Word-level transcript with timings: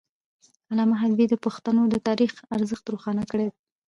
علامه 0.71 0.95
حبيبي 1.01 1.25
د 1.29 1.35
پښتنو 1.45 1.81
د 1.89 1.95
تاریخ 2.07 2.31
ارزښت 2.55 2.85
روښانه 2.93 3.23
کړی 3.31 3.45
دی. 3.51 3.55